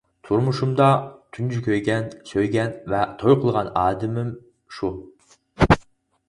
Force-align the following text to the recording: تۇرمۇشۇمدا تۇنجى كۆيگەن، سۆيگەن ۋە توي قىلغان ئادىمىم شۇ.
تۇرمۇشۇمدا 0.27 0.85
تۇنجى 1.37 1.59
كۆيگەن، 1.67 2.07
سۆيگەن 2.29 2.71
ۋە 2.95 3.03
توي 3.21 3.37
قىلغان 3.45 3.71
ئادىمىم 3.83 4.33
شۇ. 4.79 4.91